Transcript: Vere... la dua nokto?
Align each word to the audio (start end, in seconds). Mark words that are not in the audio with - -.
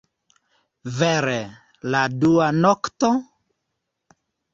Vere... 1.01 1.35
la 1.95 2.01
dua 2.23 2.47
nokto? 2.63 3.11